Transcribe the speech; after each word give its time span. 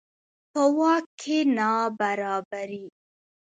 په 0.51 0.61
واک 0.77 1.05
کې 1.21 1.37
نابرابري. 1.57 2.85